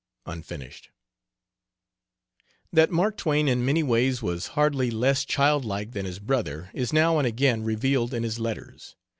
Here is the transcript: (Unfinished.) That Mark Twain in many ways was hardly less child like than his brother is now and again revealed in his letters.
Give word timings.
(Unfinished.) 0.25 0.89
That 2.73 2.89
Mark 2.89 3.17
Twain 3.17 3.47
in 3.47 3.63
many 3.63 3.83
ways 3.83 4.23
was 4.23 4.47
hardly 4.57 4.89
less 4.89 5.23
child 5.25 5.63
like 5.63 5.91
than 5.91 6.05
his 6.07 6.17
brother 6.17 6.71
is 6.73 6.91
now 6.91 7.19
and 7.19 7.27
again 7.27 7.61
revealed 7.61 8.11
in 8.11 8.23
his 8.23 8.39
letters. 8.39 8.95